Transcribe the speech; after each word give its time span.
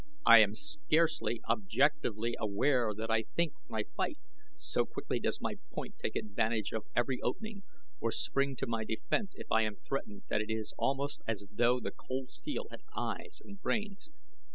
I 0.25 0.39
am 0.39 0.55
scarcely 0.55 1.41
objectively 1.47 2.35
aware 2.39 2.91
that 2.91 3.11
I 3.11 3.25
think 3.35 3.53
when 3.67 3.81
I 3.81 3.85
fight, 3.95 4.17
so 4.57 4.83
quickly 4.83 5.19
does 5.19 5.39
my 5.39 5.59
point 5.71 5.99
take 5.99 6.15
advantage 6.15 6.71
of 6.73 6.85
every 6.95 7.21
opening, 7.21 7.61
or 7.99 8.11
spring 8.11 8.55
to 8.55 8.65
my 8.65 8.83
defense 8.83 9.35
if 9.37 9.51
I 9.51 9.61
am 9.61 9.75
threatened 9.75 10.23
that 10.27 10.41
it 10.41 10.49
is 10.51 10.73
almost 10.75 11.21
as 11.27 11.45
though 11.51 11.79
the 11.79 11.91
cold 11.91 12.31
steel 12.31 12.65
had 12.71 12.81
eyes 12.97 13.43
and 13.45 13.61
brains. 13.61 14.09